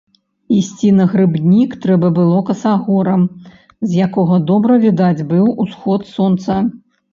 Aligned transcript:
Ісці 0.59 0.87
на 0.99 1.05
грыбнік 1.11 1.75
трэба 1.83 2.07
было 2.17 2.39
касагорам, 2.49 3.21
з 3.91 4.01
якога 4.07 4.41
добра 4.55 4.81
відаць 4.89 5.25
быў 5.35 5.55
усход 5.67 6.11
сонца. 6.19 6.61